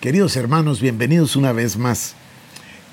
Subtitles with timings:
[0.00, 2.14] Queridos hermanos, bienvenidos una vez más.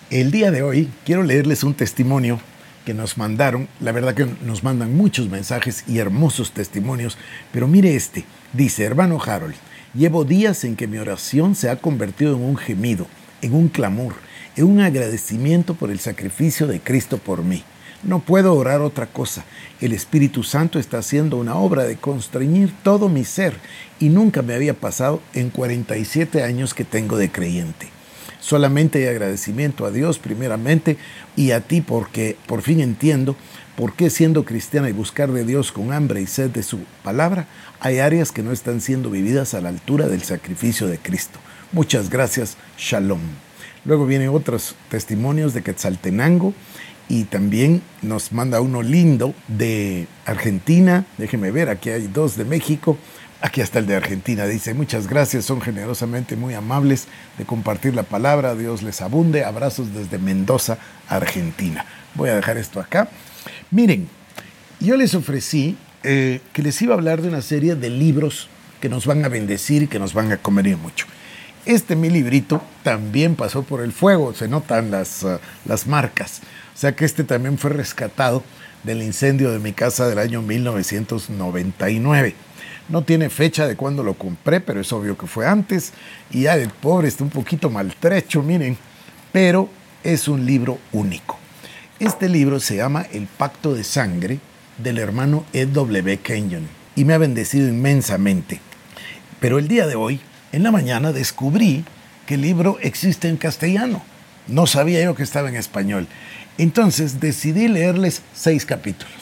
[0.10, 2.40] El día de hoy quiero leerles un testimonio
[2.84, 3.68] que nos mandaron.
[3.80, 7.16] La verdad que nos mandan muchos mensajes y hermosos testimonios,
[7.52, 8.26] pero mire este.
[8.54, 9.54] Dice, hermano Harold,
[9.94, 13.06] llevo días en que mi oración se ha convertido en un gemido,
[13.44, 14.16] en un clamor,
[14.56, 17.64] en un agradecimiento por el sacrificio de Cristo por mí.
[18.06, 19.46] No puedo orar otra cosa.
[19.82, 23.58] El Espíritu Santo está haciendo una obra de constreñir todo mi ser
[24.00, 27.88] y nunca me había pasado en 47 años que tengo de creyente.
[28.40, 30.98] Solamente hay agradecimiento a Dios primeramente
[31.36, 33.36] y a ti porque por fin entiendo
[33.76, 37.48] por qué siendo cristiana y buscar de Dios con hambre y sed de su palabra,
[37.80, 41.40] hay áreas que no están siendo vividas a la altura del sacrificio de Cristo.
[41.72, 43.22] Muchas gracias, Shalom.
[43.84, 46.54] Luego vienen otros testimonios de Quetzaltenango
[47.08, 51.06] y también nos manda uno lindo de Argentina.
[51.18, 52.98] Déjeme ver, aquí hay dos de México.
[53.42, 54.48] Aquí está el de Argentina.
[54.48, 58.56] Dice, muchas gracias, son generosamente muy amables de compartir la palabra.
[58.56, 59.44] Dios les abunde.
[59.44, 61.86] Abrazos desde Mendoza, Argentina.
[62.16, 63.10] Voy a dejar esto acá.
[63.70, 64.08] Miren,
[64.80, 68.90] yo les ofrecí eh, que les iba a hablar de una serie de libros que
[68.90, 71.06] nos van a bendecir y que nos van a comer mucho.
[71.66, 76.42] Este mi librito también pasó por el fuego, se notan las, uh, las marcas.
[76.76, 78.44] O sea que este también fue rescatado
[78.84, 82.36] del incendio de mi casa del año 1999.
[82.88, 85.94] No tiene fecha de cuándo lo compré, pero es obvio que fue antes.
[86.30, 88.78] Y ya el pobre está un poquito maltrecho, miren.
[89.32, 89.70] Pero
[90.04, 91.40] es un libro único.
[92.00, 94.40] Este libro se llama El Pacto de Sangre
[94.78, 96.18] del hermano Ed W.
[96.18, 98.60] Kenyon y me ha bendecido inmensamente.
[99.40, 100.20] Pero el día de hoy,
[100.56, 101.84] en la mañana, descubrí
[102.26, 104.02] que el libro existe en castellano.
[104.48, 106.08] No sabía yo que estaba en español.
[106.58, 109.14] Entonces decidí leerles seis capítulos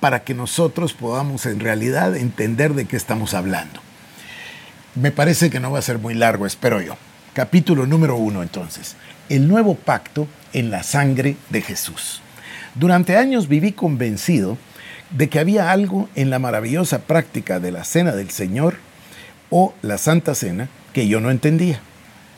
[0.00, 3.80] para que nosotros podamos en realidad entender de qué estamos hablando.
[4.96, 6.96] Me parece que no va a ser muy largo, espero yo.
[7.32, 8.96] Capítulo número uno entonces.
[9.28, 12.22] El nuevo pacto en la sangre de Jesús.
[12.74, 14.58] Durante años viví convencido
[15.10, 18.89] de que había algo en la maravillosa práctica de la Cena del Señor
[19.50, 21.80] o la Santa Cena que yo no entendía.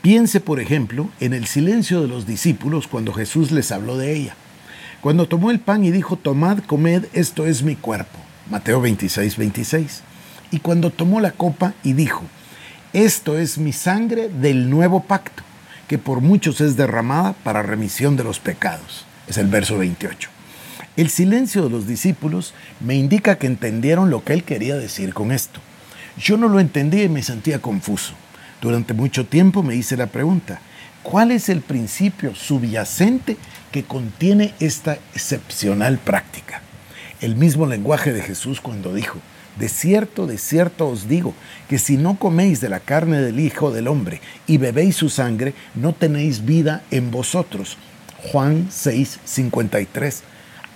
[0.02, 4.34] Piense, por ejemplo, en el silencio de los discípulos cuando Jesús les habló de ella.
[5.00, 8.18] Cuando tomó el pan y dijo, tomad, comed, esto es mi cuerpo.
[8.50, 10.02] Mateo 26, 26.
[10.50, 12.22] Y cuando tomó la copa y dijo,
[12.92, 15.42] esto es mi sangre del nuevo pacto,
[15.88, 19.06] que por muchos es derramada para remisión de los pecados.
[19.28, 20.28] Es el verso 28.
[20.96, 25.32] El silencio de los discípulos me indica que entendieron lo que él quería decir con
[25.32, 25.60] esto.
[26.18, 28.12] Yo no lo entendía y me sentía confuso.
[28.60, 30.60] Durante mucho tiempo me hice la pregunta,
[31.02, 33.36] ¿cuál es el principio subyacente
[33.72, 36.62] que contiene esta excepcional práctica?
[37.20, 39.18] El mismo lenguaje de Jesús cuando dijo,
[39.58, 41.34] de cierto, de cierto os digo,
[41.68, 45.54] que si no coméis de la carne del Hijo del Hombre y bebéis su sangre,
[45.74, 47.76] no tenéis vida en vosotros.
[48.30, 50.22] Juan 6, 53.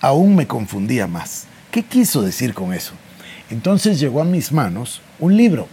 [0.00, 1.46] Aún me confundía más.
[1.70, 2.92] ¿Qué quiso decir con eso?
[3.50, 5.68] Entonces llegó a mis manos un libro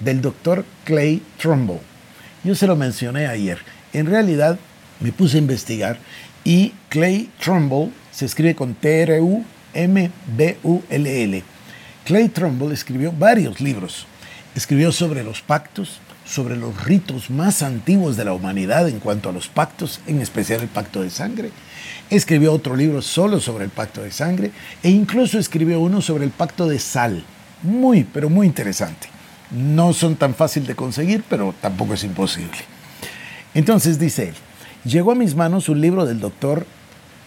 [0.00, 1.80] del doctor Clay Trumbull.
[2.44, 3.58] Yo se lo mencioné ayer.
[3.92, 4.58] En realidad
[5.00, 5.98] me puse a investigar
[6.44, 9.44] y Clay Trumbull se escribe con T-R-U-M-B-U-L-L.
[12.04, 14.06] Clay Trumbull escribió varios libros.
[14.54, 19.32] Escribió sobre los pactos, sobre los ritos más antiguos de la humanidad en cuanto a
[19.32, 21.50] los pactos, en especial el pacto de sangre.
[22.10, 24.50] Escribió otro libro solo sobre el pacto de sangre
[24.82, 27.24] e incluso escribió uno sobre el pacto de sal.
[27.62, 29.08] Muy, pero muy interesante.
[29.50, 32.58] No son tan fácil de conseguir, pero tampoco es imposible.
[33.54, 34.34] Entonces dice él,
[34.84, 36.66] llegó a mis manos un libro del doctor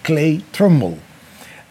[0.04, 0.98] Clay Trumbull,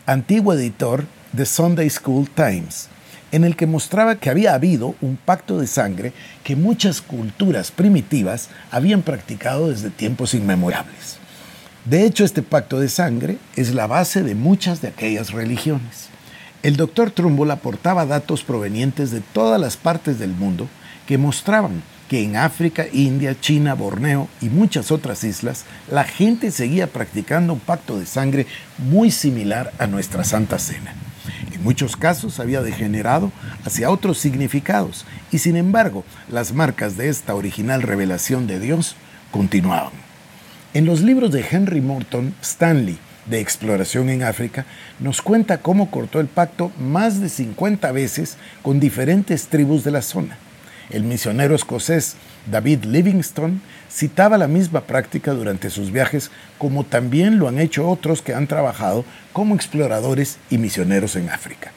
[0.05, 2.90] antiguo editor de Sunday School Times,
[3.33, 6.13] en el que mostraba que había habido un pacto de sangre
[6.45, 11.19] que muchas culturas primitivas habían practicado desde tiempos inmemorables.
[11.85, 16.09] De hecho, este pacto de sangre es la base de muchas de aquellas religiones.
[16.63, 20.69] El doctor Trumbull aportaba datos provenientes de todas las partes del mundo
[21.07, 26.89] que mostraban que en África, India, China, Borneo y muchas otras islas, la gente seguía
[26.89, 28.47] practicando un pacto de sangre
[28.79, 30.93] muy similar a nuestra Santa Cena.
[31.53, 33.33] En muchos casos había degenerado
[33.65, 38.97] hacia otros significados y sin embargo las marcas de esta original revelación de Dios
[39.31, 39.93] continuaban.
[40.73, 44.67] En los libros de Henry Morton Stanley de exploración en África,
[44.99, 50.03] nos cuenta cómo cortó el pacto más de 50 veces con diferentes tribus de la
[50.03, 50.37] zona.
[50.91, 52.17] El misionero escocés
[52.51, 53.61] David Livingstone
[53.91, 58.47] citaba la misma práctica durante sus viajes, como también lo han hecho otros que han
[58.47, 61.73] trabajado como exploradores y misioneros en África.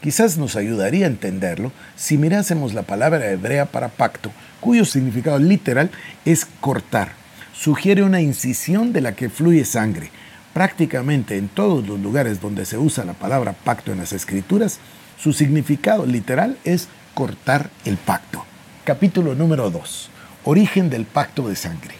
[0.00, 4.30] Quizás nos ayudaría a entenderlo si mirásemos la palabra hebrea para pacto,
[4.60, 5.90] cuyo significado literal
[6.24, 7.12] es cortar.
[7.52, 10.10] Sugiere una incisión de la que fluye sangre.
[10.54, 14.78] Prácticamente en todos los lugares donde se usa la palabra pacto en las escrituras,
[15.18, 18.47] su significado literal es cortar el pacto.
[18.88, 20.08] Capítulo número 2.
[20.44, 21.94] Origen del pacto de sangre.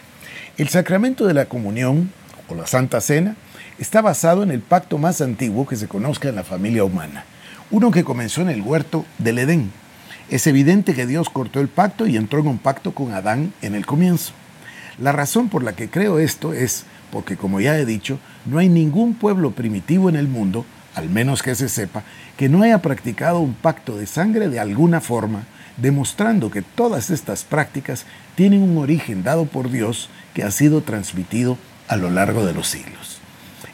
[0.57, 2.11] El sacramento de la comunión
[2.49, 3.37] o la Santa Cena
[3.79, 7.27] está basado en el pacto más antiguo que se conozca en la familia humana,
[7.71, 9.71] uno que comenzó en el huerto del Edén.
[10.31, 13.75] Es evidente que Dios cortó el pacto y entró en un pacto con Adán en
[13.75, 14.33] el comienzo.
[14.99, 18.71] La razón por la que creo esto es porque, como ya he dicho, no hay
[18.71, 20.65] ningún pueblo primitivo en el mundo,
[20.95, 22.05] al menos que se sepa,
[22.39, 25.45] que no haya practicado un pacto de sangre de alguna forma,
[25.81, 28.05] demostrando que todas estas prácticas
[28.35, 32.69] tienen un origen dado por Dios que ha sido transmitido a lo largo de los
[32.69, 33.19] siglos.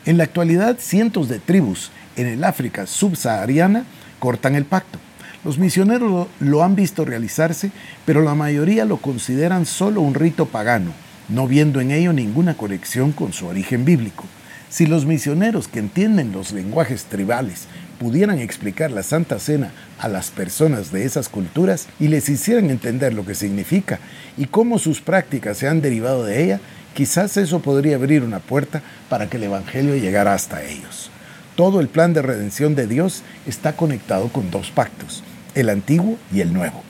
[0.07, 3.85] En la actualidad, cientos de tribus en el África subsahariana
[4.19, 4.99] cortan el pacto.
[5.45, 7.71] Los misioneros lo han visto realizarse,
[8.07, 10.93] pero la mayoría lo consideran solo un rito pagano,
[11.29, 14.25] no viendo en ello ninguna conexión con su origen bíblico.
[14.71, 17.67] Si los misioneros que entienden los lenguajes tribales
[18.05, 23.15] pudieran explicar la Santa Cena a las personas de esas culturas y les hicieran entender
[23.15, 23.99] lo que significa
[24.37, 26.61] y cómo sus prácticas se han derivado de ella,
[26.93, 31.11] quizás eso podría abrir una puerta para que el Evangelio llegara hasta ellos.
[31.57, 35.23] Todo el plan de redención de Dios está conectado con dos pactos,
[35.55, 36.83] el antiguo y el nuevo.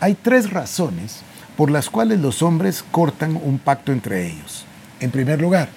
[0.00, 1.20] Hay tres razones
[1.56, 4.64] por las cuales los hombres cortan un pacto entre ellos.
[4.98, 5.68] En primer lugar,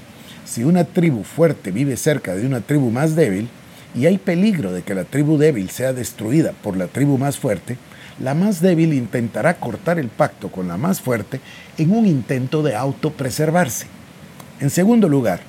[0.46, 3.50] si una tribu fuerte vive cerca de una tribu más débil
[3.96, 7.78] y hay peligro de que la tribu débil sea destruida por la tribu más fuerte,
[8.20, 11.40] la más débil intentará cortar el pacto con la más fuerte
[11.78, 13.88] en un intento de autopreservarse.
[14.60, 15.42] En segundo lugar,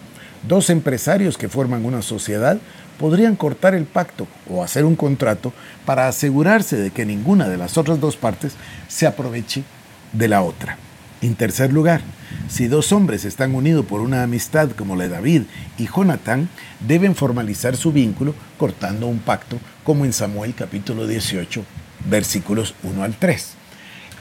[0.47, 2.59] dos empresarios que forman una sociedad
[2.99, 5.53] podrían cortar el pacto o hacer un contrato
[5.87, 8.55] para asegurarse de que ninguna de las otras dos partes
[8.89, 9.63] se aproveche
[10.13, 10.77] de la otra.
[11.21, 12.01] En tercer lugar,
[12.49, 15.43] si dos hombres están unidos por una amistad como la de David
[15.77, 16.49] y Jonatán,
[16.87, 21.65] deben formalizar su vínculo cortando un pacto, como en Samuel capítulo 18,
[22.09, 23.55] versículos 1 al 3.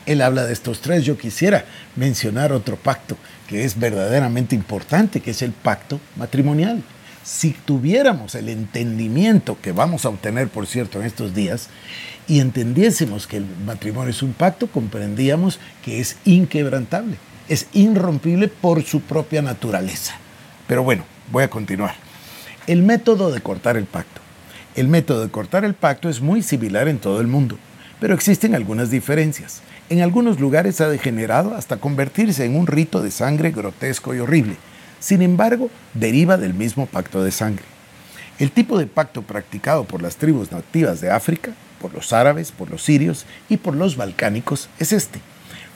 [0.07, 1.03] Él habla de estos tres.
[1.03, 1.65] Yo quisiera
[1.95, 3.17] mencionar otro pacto
[3.47, 6.81] que es verdaderamente importante, que es el pacto matrimonial.
[7.27, 11.67] Si tuviéramos el entendimiento que vamos a obtener, por cierto, en estos días,
[12.25, 17.17] y entendiésemos que el matrimonio es un pacto, comprendíamos que es inquebrantable,
[17.49, 20.15] es irrompible por su propia naturaleza.
[20.69, 21.95] Pero bueno, voy a continuar.
[22.65, 24.21] El método de cortar el pacto.
[24.77, 27.57] El método de cortar el pacto es muy similar en todo el mundo,
[27.99, 29.61] pero existen algunas diferencias.
[29.89, 34.55] En algunos lugares ha degenerado hasta convertirse en un rito de sangre grotesco y horrible.
[34.99, 37.65] Sin embargo, deriva del mismo pacto de sangre.
[38.39, 42.69] El tipo de pacto practicado por las tribus nativas de África por los árabes, por
[42.69, 45.19] los sirios y por los balcánicos es este.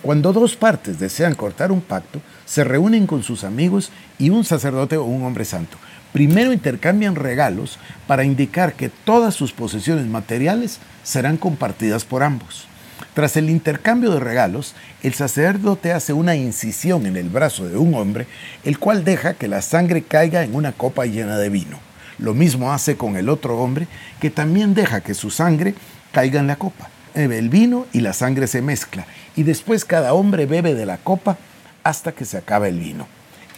[0.02, 4.98] Cuando dos partes desean cortar un pacto, se reúnen con sus amigos y un sacerdote
[4.98, 5.78] o un hombre santo.
[6.12, 7.78] Primero intercambian regalos
[8.08, 12.68] para indicar que todas sus posesiones materiales serán compartidas por ambos.
[13.14, 17.94] Tras el intercambio de regalos, el sacerdote hace una incisión en el brazo de un
[17.94, 18.28] hombre,
[18.64, 21.80] el cual deja que la sangre caiga en una copa llena de vino.
[22.18, 23.88] Lo mismo hace con el otro hombre,
[24.20, 25.76] que también deja que su sangre
[26.12, 26.90] caiga en la copa.
[27.14, 29.06] El vino y la sangre se mezcla
[29.36, 31.38] y después cada hombre bebe de la copa
[31.84, 33.08] hasta que se acaba el vino.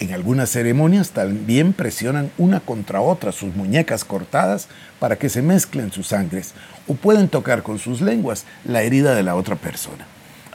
[0.00, 5.92] En algunas ceremonias también presionan una contra otra sus muñecas cortadas para que se mezclen
[5.92, 6.52] sus sangres
[6.88, 10.06] o pueden tocar con sus lenguas la herida de la otra persona.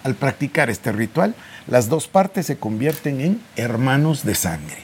[0.03, 1.35] Al practicar este ritual,
[1.67, 4.77] las dos partes se convierten en hermanos de sangre.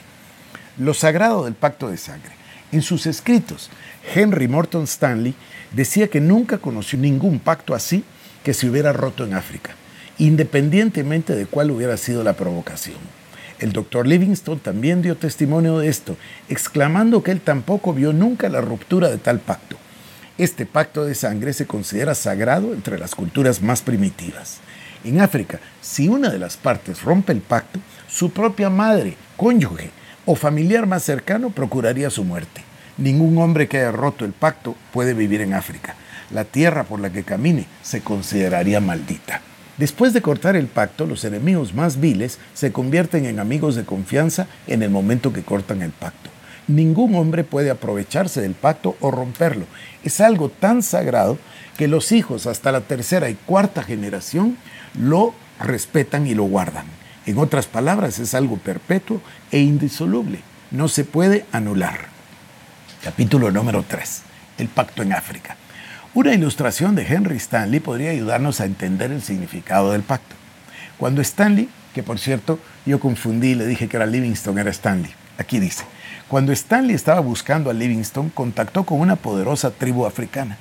[0.78, 2.32] Lo sagrado del pacto de sangre.
[2.72, 3.70] En sus escritos,
[4.14, 5.34] Henry Morton Stanley
[5.72, 8.04] decía que nunca conoció ningún pacto así
[8.42, 9.74] que se hubiera roto en África,
[10.18, 12.98] independientemente de cuál hubiera sido la provocación.
[13.58, 16.16] El doctor Livingstone también dio testimonio de esto,
[16.50, 19.76] exclamando que él tampoco vio nunca la ruptura de tal pacto.
[20.36, 24.58] Este pacto de sangre se considera sagrado entre las culturas más primitivas.
[25.04, 29.90] En África, si una de las partes rompe el pacto, su propia madre, cónyuge
[30.26, 32.62] o familiar más cercano procuraría su muerte.
[32.98, 35.94] Ningún hombre que haya roto el pacto puede vivir en África.
[36.30, 39.40] La tierra por la que camine se consideraría maldita.
[39.76, 44.46] Después de cortar el pacto, los enemigos más viles se convierten en amigos de confianza
[44.66, 46.30] en el momento que cortan el pacto.
[46.66, 49.66] Ningún hombre puede aprovecharse del pacto o romperlo.
[50.02, 51.38] Es algo tan sagrado
[51.76, 54.56] que los hijos hasta la tercera y cuarta generación
[54.98, 56.86] lo respetan y lo guardan.
[57.26, 60.40] En otras palabras, es algo perpetuo e indisoluble.
[60.70, 62.06] No se puede anular.
[63.04, 64.22] Capítulo número 3.
[64.58, 65.56] El pacto en África.
[66.16, 70.34] Una ilustración de Henry Stanley podría ayudarnos a entender el significado del pacto.
[70.96, 75.10] Cuando Stanley, que por cierto yo confundí, le dije que era Livingston, era Stanley.
[75.36, 75.84] Aquí dice,
[76.26, 80.56] cuando Stanley estaba buscando a Livingston, contactó con una poderosa tribu africana.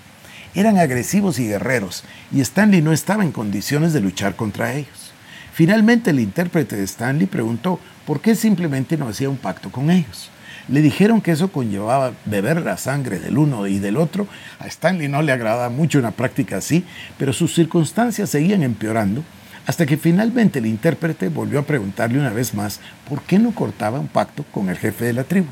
[0.56, 5.14] Eran agresivos y guerreros, y Stanley no estaba en condiciones de luchar contra ellos.
[5.54, 10.32] Finalmente el intérprete de Stanley preguntó por qué simplemente no hacía un pacto con ellos.
[10.68, 14.28] Le dijeron que eso conllevaba beber la sangre del uno y del otro.
[14.60, 16.84] A Stanley no le agradaba mucho una práctica así,
[17.18, 19.24] pero sus circunstancias seguían empeorando
[19.68, 22.80] hasta que finalmente el intérprete volvió a preguntarle una vez más
[23.10, 25.48] por qué no cortaba un pacto con el jefe de la tribu.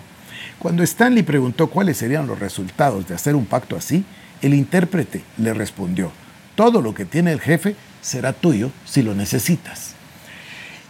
[0.59, 4.05] Cuando Stanley preguntó cuáles serían los resultados de hacer un pacto así,
[4.41, 6.11] el intérprete le respondió,
[6.55, 9.93] todo lo que tiene el jefe será tuyo si lo necesitas.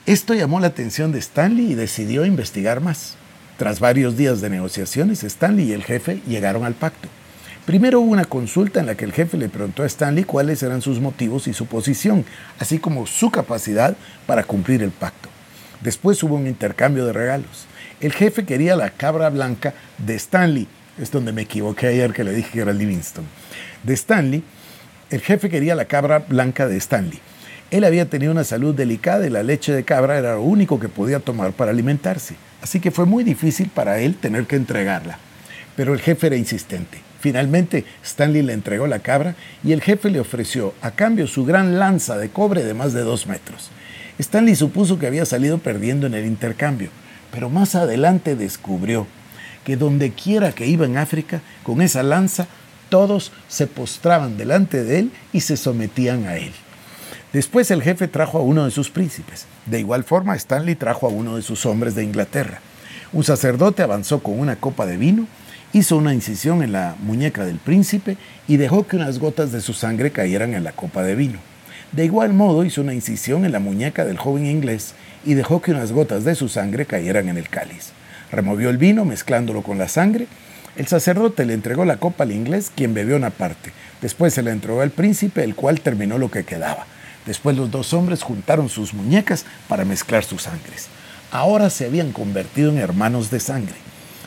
[0.06, 3.16] Esto llamó la atención de Stanley y decidió investigar más.
[3.58, 7.08] Tras varios días de negociaciones, Stanley y el jefe llegaron al pacto.
[7.66, 10.82] Primero hubo una consulta en la que el jefe le preguntó a Stanley cuáles eran
[10.82, 12.26] sus motivos y su posición,
[12.60, 13.96] así como su capacidad
[14.26, 15.30] para cumplir el pacto.
[15.82, 17.66] Después hubo un intercambio de regalos.
[18.02, 20.68] El jefe quería la cabra blanca de Stanley,
[21.00, 23.26] es donde me equivoqué ayer que le dije que era Livingston,
[23.84, 24.44] de Stanley,
[25.10, 27.20] el jefe quería la cabra blanca de Stanley.
[27.74, 30.90] Él había tenido una salud delicada y la leche de cabra era lo único que
[30.90, 35.18] podía tomar para alimentarse, así que fue muy difícil para él tener que entregarla.
[35.76, 37.00] Pero el jefe era insistente.
[37.20, 41.80] Finalmente, Stanley le entregó la cabra y el jefe le ofreció a cambio su gran
[41.80, 43.72] lanza de cobre de más de dos metros.
[44.20, 46.92] Stanley supuso que había salido perdiendo en el intercambio,
[47.32, 49.08] pero más adelante descubrió
[49.66, 52.46] que donde quiera que iba en África, con esa lanza,
[52.90, 56.54] todos se postraban delante de él y se sometían a él.
[57.34, 59.48] Después el jefe trajo a uno de sus príncipes.
[59.66, 62.62] De igual forma, Stanley trajo a uno de sus hombres de Inglaterra.
[63.12, 65.28] Un sacerdote avanzó con una copa de vino
[65.74, 68.16] hizo una incisión en la muñeca del príncipe
[68.48, 71.40] y dejó que unas gotas de su sangre cayeran en la copa de vino.
[71.92, 74.94] De igual modo hizo una incisión en la muñeca del joven inglés
[75.26, 77.92] y dejó que unas gotas de su sangre cayeran en el cáliz.
[78.32, 80.28] Removió el vino mezclándolo con la sangre.
[80.76, 83.72] El sacerdote le entregó la copa al inglés, quien bebió una parte.
[84.02, 86.86] Después se la entregó al príncipe, el cual terminó lo que quedaba.
[87.26, 90.88] Después los dos hombres juntaron sus muñecas para mezclar sus sangres.
[91.32, 93.76] Ahora se habían convertido en hermanos de sangre.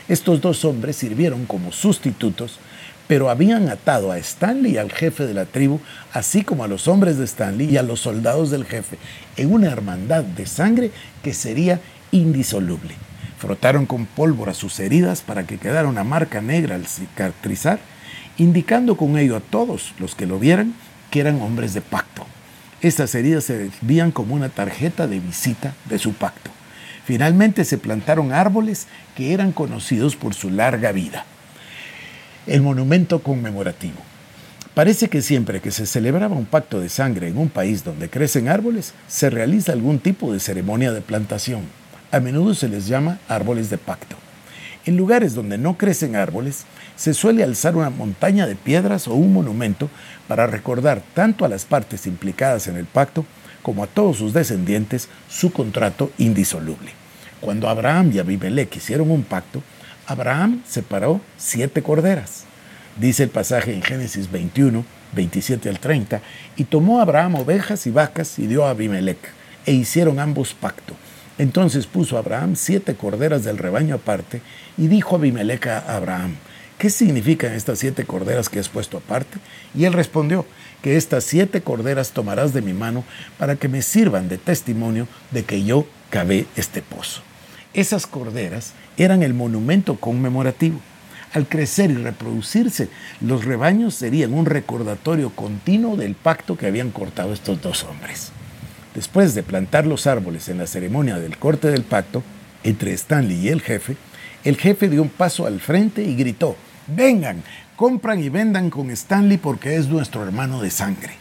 [0.08, 2.58] Estos dos hombres sirvieron como sustitutos,
[3.06, 5.80] pero habían atado a Stanley al jefe de la tribu,
[6.12, 8.98] así como a los hombres de Stanley y a los soldados del jefe,
[9.36, 10.90] en una hermandad de sangre
[11.22, 12.94] que sería indisoluble.
[13.38, 17.78] Frotaron con pólvora sus heridas para que quedara una marca negra al cicatrizar,
[18.38, 20.74] indicando con ello a todos los que lo vieran
[21.10, 22.26] que eran hombres de pacto.
[22.83, 23.71] Estas heridas se
[24.12, 26.50] como una tarjeta de visita de su pacto.
[27.04, 31.25] Finalmente se plantaron árboles que eran conocidos por su larga vida.
[32.47, 33.97] El monumento conmemorativo.
[34.75, 38.49] Parece que siempre que se celebraba un pacto de sangre en un país donde crecen
[38.49, 41.62] árboles, se realiza algún tipo de ceremonia de plantación.
[42.11, 44.16] A menudo se les llama árboles de pacto.
[44.87, 46.64] En lugares donde no crecen árboles,
[46.95, 49.90] se suele alzar una montaña de piedras o un monumento
[50.28, 53.26] para recordar tanto a las partes implicadas en el pacto
[53.62, 56.93] como a todos sus descendientes, su contrato indisoluble.
[57.40, 59.61] Cuando Abraham y Abimelech hicieron un pacto,
[60.07, 62.45] Abraham separó siete corderas.
[62.97, 64.85] Dice el pasaje en Génesis 21,
[65.16, 66.21] 27 al 30,
[66.57, 69.19] y tomó Abraham ovejas y vacas y dio a Abimelech,
[69.66, 70.95] e hicieron ambos pacto.
[71.38, 74.40] Entonces puso Abraham siete corderas del rebaño aparte,
[74.78, 76.37] y dijo Abimelech a Abraham,
[76.78, 79.38] ¿qué significan estas siete corderas que has puesto aparte?
[79.75, 80.47] Y él respondió,
[80.83, 83.05] que estas siete corderas tomarás de mi mano
[83.38, 87.23] para que me sirvan de testimonio de que yo cavé este pozo.
[87.75, 90.81] Esas corderas eran el monumento conmemorativo.
[91.33, 92.88] Al crecer y reproducirse,
[93.21, 98.33] los rebaños serían un recordatorio continuo del pacto que habían cortado estos dos hombres.
[98.96, 102.22] Después de plantar los árboles en la ceremonia del corte del pacto
[102.64, 103.94] entre Stanley y el jefe,
[104.42, 107.42] el jefe dio un paso al frente y gritó, vengan,
[107.76, 111.12] compran y vendan con Stanley porque es nuestro hermano de sangre.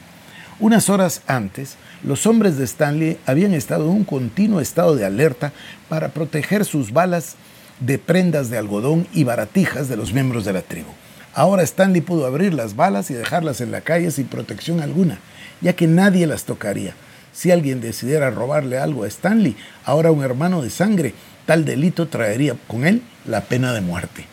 [0.58, 5.52] Unas horas antes, los hombres de Stanley habían estado en un continuo estado de alerta
[5.90, 7.36] para proteger sus balas
[7.82, 10.92] de prendas de algodón y baratijas de los miembros de la tribu.
[11.34, 15.20] Ahora Stanley pudo abrir las balas y dejarlas en la calle sin protección alguna,
[15.60, 16.96] ya que nadie las tocaría.
[17.36, 21.14] Si alguien decidiera robarle algo a Stanley, ahora un hermano de sangre,
[21.46, 24.26] tal delito traería con él la pena de muerte.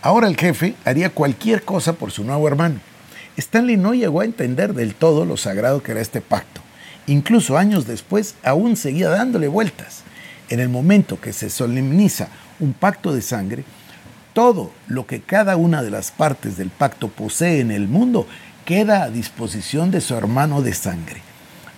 [0.00, 2.80] Ahora el jefe haría cualquier cosa por su nuevo hermano.
[3.36, 6.62] Stanley no llegó a entender del todo lo sagrado que era este pacto.
[7.06, 10.02] Incluso años después aún seguía dándole vueltas.
[10.48, 12.28] En el momento que se solemniza
[12.58, 13.64] un pacto de sangre,
[14.32, 18.26] todo lo que cada una de las partes del pacto posee en el mundo
[18.64, 21.29] queda a disposición de su hermano de sangre.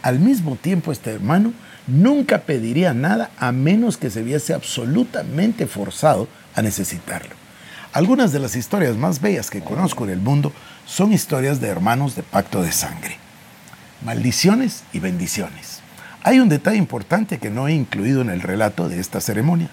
[0.03, 1.53] Al mismo tiempo, este hermano
[1.87, 7.35] nunca pediría nada a menos que se viese absolutamente forzado a necesitarlo.
[7.93, 10.53] Algunas de las historias más bellas que conozco en el mundo
[10.87, 13.19] son historias de hermanos de pacto de sangre.
[14.05, 15.81] Maldiciones y bendiciones.
[16.25, 19.69] Hay un detalle importante que no he incluido en el relato de esta ceremonia.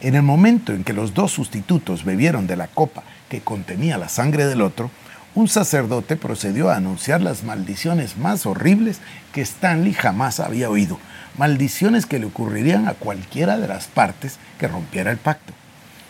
[0.00, 4.08] En el momento en que los dos sustitutos bebieron de la copa que contenía la
[4.08, 4.90] sangre del otro,
[5.34, 8.98] un sacerdote procedió a anunciar las maldiciones más horribles
[9.32, 10.98] que Stanley jamás había oído,
[11.38, 15.52] maldiciones que le ocurrirían a cualquiera de las partes que rompiera el pacto.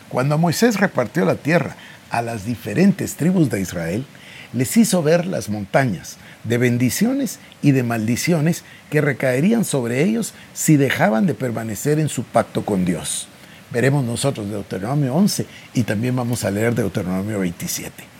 [0.09, 1.75] Cuando Moisés repartió la tierra
[2.09, 4.05] a las diferentes tribus de Israel,
[4.53, 10.77] les hizo ver las montañas de bendiciones y de maldiciones que recaerían sobre ellos si
[10.77, 13.27] dejaban de permanecer en su pacto con Dios.
[13.71, 18.10] Veremos nosotros Deuteronomio 11 y también vamos a leer Deuteronomio 27.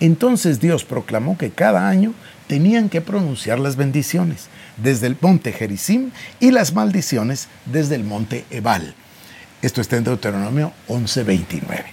[0.00, 2.14] Entonces Dios proclamó que cada año
[2.46, 6.10] tenían que pronunciar las bendiciones desde el monte Gerizim
[6.40, 8.94] y las maldiciones desde el monte Ebal.
[9.62, 11.84] Esto está en Deuteronomio 11:29.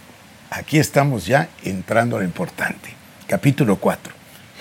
[0.50, 2.90] Aquí estamos ya entrando a lo importante.
[3.28, 4.14] Capítulo 4.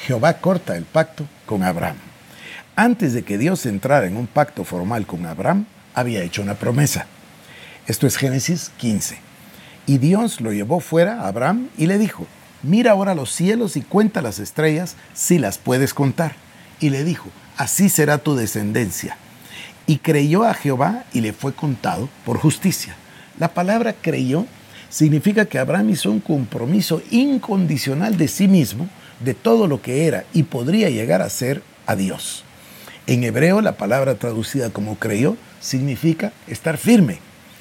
[0.06, 1.97] Jehová corta el pacto con Abraham.
[2.76, 7.06] Antes de que Dios entrara en un pacto formal con Abraham, había hecho una promesa.
[7.87, 9.18] Esto es Génesis 15.
[9.87, 12.26] Y Dios lo llevó fuera a Abraham y le dijo,
[12.62, 16.35] mira ahora los cielos y cuenta las estrellas si las puedes contar.
[16.81, 19.17] Y le dijo, así será tu descendencia.
[19.87, 22.97] Y creyó a Jehová y le fue contado por justicia.
[23.38, 24.47] La palabra creyó
[24.88, 28.88] significa que Abraham hizo un compromiso incondicional de sí mismo,
[29.21, 32.45] de todo lo que era y podría llegar a ser a Dios.
[33.07, 37.19] En hebreo la palabra traducida como creyó significa estar firme,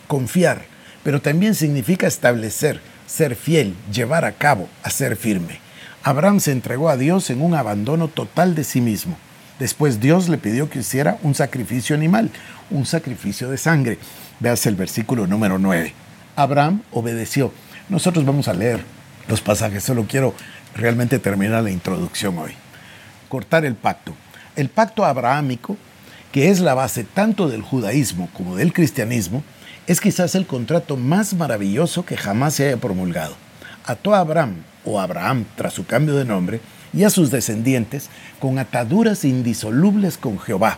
[0.08, 0.65] confiar,
[1.03, 5.60] pero también significa establecer, ser fiel, llevar a cabo, hacer firme.
[6.04, 9.18] Abraham se entregó a Dios en un abandono total de sí mismo.
[9.58, 12.30] Después Dios le pidió que hiciera un sacrificio animal,
[12.70, 13.98] un sacrificio de sangre.
[14.39, 15.93] Veas el versículo número 9.
[16.36, 17.52] Abraham obedeció.
[17.89, 18.84] Nosotros vamos a leer
[19.28, 20.36] los pasajes, solo quiero
[20.76, 22.52] realmente terminar la introducción hoy.
[23.28, 24.13] Cortar el pacto.
[24.56, 25.78] El pacto abrahámico,
[26.32, 29.43] que es la base tanto del judaísmo como del cristianismo,
[29.89, 33.36] es quizás el contrato más maravilloso que jamás se haya promulgado.
[33.86, 36.62] Ató a Abraham, o Abraham tras su cambio de nombre,
[36.93, 40.78] y a sus descendientes con ataduras indisolubles con Jehová.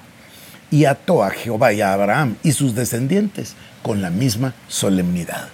[0.72, 5.50] Y ató a Jehová y a Abraham y sus descendientes con la misma solemnidad.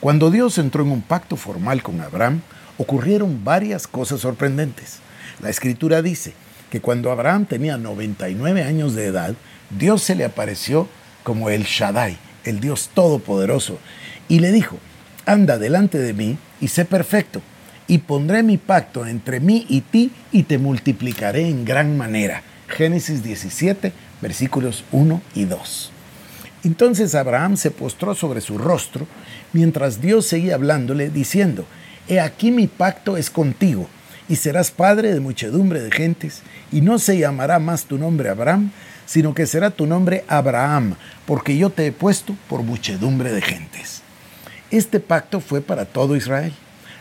[0.00, 2.40] Cuando Dios entró en un pacto formal con Abraham,
[2.78, 5.00] ocurrieron varias cosas sorprendentes.
[5.42, 6.32] La escritura dice
[6.70, 9.34] que cuando Abraham tenía 99 años de edad,
[9.78, 10.88] Dios se le apareció
[11.22, 13.78] como el Shaddai, el Dios Todopoderoso,
[14.28, 14.78] y le dijo,
[15.26, 17.42] anda delante de mí y sé perfecto,
[17.86, 22.42] y pondré mi pacto entre mí y ti y te multiplicaré en gran manera.
[22.68, 25.92] Génesis 17, versículos 1 y 2.
[26.64, 29.06] Entonces Abraham se postró sobre su rostro
[29.52, 31.66] mientras Dios seguía hablándole, diciendo,
[32.08, 33.88] He aquí mi pacto es contigo,
[34.28, 38.70] y serás padre de muchedumbre de gentes, y no se llamará más tu nombre Abraham,
[39.06, 44.02] sino que será tu nombre Abraham, porque yo te he puesto por muchedumbre de gentes.
[44.70, 46.52] Este pacto fue para todo Israel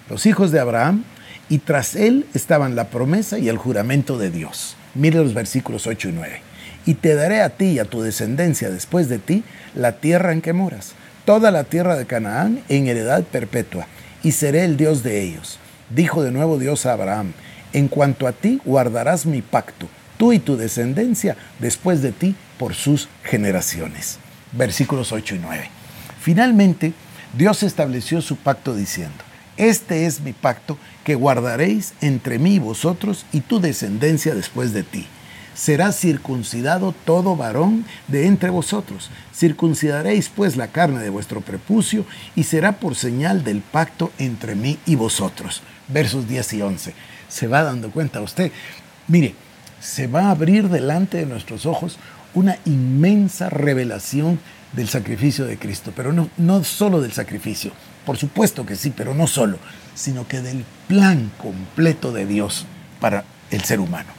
[0.10, 1.04] los hijos de Abraham,
[1.50, 4.76] y tras él estaban la promesa y el juramento de Dios.
[4.96, 6.42] Mire los versículos 8 y 9.
[6.86, 9.44] Y te daré a ti y a tu descendencia después de ti
[9.76, 10.94] la tierra en que moras,
[11.26, 13.88] toda la tierra de Canaán en heredad perpetua,
[14.24, 15.60] y seré el Dios de ellos.
[15.90, 17.34] Dijo de nuevo Dios a Abraham,
[17.72, 22.74] en cuanto a ti guardarás mi pacto, tú y tu descendencia después de ti por
[22.76, 24.20] sus generaciones.
[24.52, 25.70] Versículos 8 y 9.
[26.22, 26.94] Finalmente,
[27.38, 29.24] Dios estableció su pacto diciendo,
[29.58, 34.84] este es mi pacto que guardaréis entre mí y vosotros y tu descendencia después de
[34.84, 35.06] ti.
[35.54, 39.12] Será circuncidado todo varón de entre vosotros.
[39.36, 44.80] Circuncidaréis pues la carne de vuestro prepucio y será por señal del pacto entre mí
[44.88, 45.62] y vosotros.
[45.88, 46.94] Versos 10 y 11.
[47.30, 48.52] Se va dando cuenta usted.
[49.08, 49.36] Mire,
[49.84, 51.98] se va a abrir delante de nuestros ojos
[52.34, 54.40] una inmensa revelación
[54.72, 57.72] del sacrificio de Cristo, pero no, no solo del sacrificio,
[58.06, 59.60] por supuesto que sí, pero no solo,
[59.94, 62.66] sino que del plan completo de Dios
[63.00, 64.10] para el ser humano.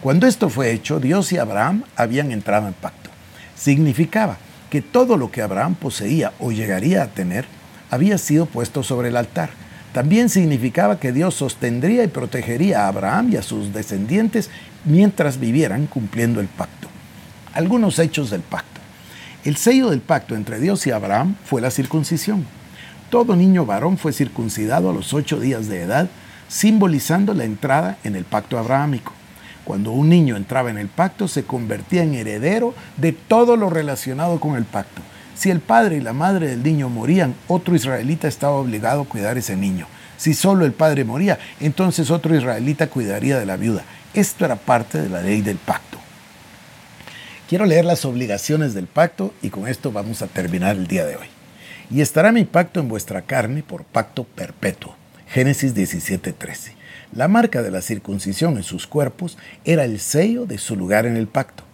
[0.00, 3.10] Cuando esto fue hecho, Dios y Abraham habían entrado en pacto.
[3.56, 4.38] Significaba
[4.70, 7.44] que todo lo que Abraham poseía o llegaría a tener
[7.90, 9.50] había sido puesto sobre el altar.
[9.92, 14.48] También significaba que Dios sostendría y protegería a Abraham y a sus descendientes
[14.84, 16.88] mientras vivieran cumpliendo el pacto.
[17.52, 18.80] Algunos hechos del pacto.
[19.44, 22.46] El sello del pacto entre Dios y Abraham fue la circuncisión.
[23.10, 26.08] Todo niño varón fue circuncidado a los ocho días de edad,
[26.48, 29.12] simbolizando la entrada en el pacto abrahámico.
[29.64, 34.40] Cuando un niño entraba en el pacto, se convertía en heredero de todo lo relacionado
[34.40, 35.02] con el pacto.
[35.34, 39.38] Si el padre y la madre del niño morían, otro israelita estaba obligado a cuidar
[39.38, 39.86] ese niño.
[40.16, 43.82] Si solo el padre moría, entonces otro israelita cuidaría de la viuda.
[44.14, 45.98] Esto era parte de la ley del pacto.
[47.48, 51.16] Quiero leer las obligaciones del pacto y con esto vamos a terminar el día de
[51.16, 51.26] hoy.
[51.90, 54.96] Y estará mi pacto en vuestra carne por pacto perpetuo.
[55.28, 56.72] Génesis 17:13.
[57.14, 61.16] La marca de la circuncisión en sus cuerpos era el sello de su lugar en
[61.16, 61.64] el pacto.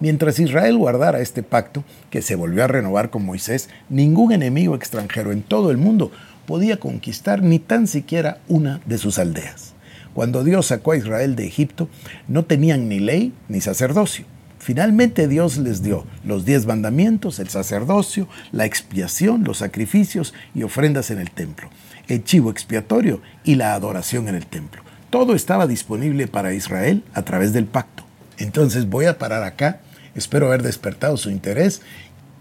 [0.00, 5.32] Mientras Israel guardara este pacto, que se volvió a renovar con Moisés, ningún enemigo extranjero
[5.32, 6.12] en todo el mundo
[6.46, 9.74] podía conquistar ni tan siquiera una de sus aldeas.
[10.14, 11.88] Cuando Dios sacó a Israel de Egipto,
[12.28, 14.24] no tenían ni ley ni sacerdocio.
[14.58, 21.10] Finalmente Dios les dio los diez mandamientos, el sacerdocio, la expiación, los sacrificios y ofrendas
[21.10, 21.70] en el templo,
[22.08, 24.82] el chivo expiatorio y la adoración en el templo.
[25.10, 28.04] Todo estaba disponible para Israel a través del pacto.
[28.36, 29.80] Entonces voy a parar acá,
[30.18, 31.82] espero haber despertado su interés.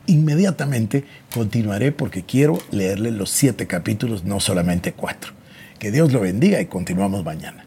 [0.07, 5.33] Inmediatamente continuaré porque quiero leerle los siete capítulos, no solamente cuatro.
[5.79, 7.66] Que Dios lo bendiga y continuamos mañana.